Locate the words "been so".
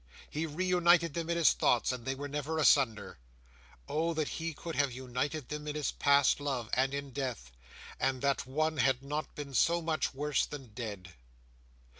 9.35-9.79